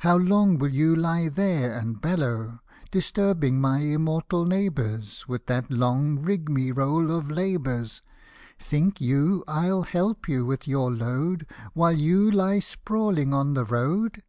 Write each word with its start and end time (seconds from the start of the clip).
How 0.00 0.16
long 0.16 0.58
will 0.58 0.74
you 0.74 0.96
lie 0.96 1.28
there 1.28 1.78
and 1.78 2.00
bellow? 2.00 2.58
Disturbing 2.90 3.60
my 3.60 3.78
immortal 3.82 4.44
neighbours, 4.44 5.28
With 5.28 5.46
that 5.46 5.70
long 5.70 6.18
rig 6.18 6.48
me 6.50 6.72
roll 6.72 7.12
of 7.12 7.30
labours! 7.30 8.02
Think 8.58 9.00
you, 9.00 9.44
I'll 9.46 9.84
help 9.84 10.28
you 10.28 10.44
with 10.44 10.66
your 10.66 10.90
load, 10.90 11.46
While 11.72 11.96
you 11.96 12.28
lie 12.32 12.58
sprawling 12.58 13.32
on 13.32 13.54
the 13.54 13.64
road 13.64 14.24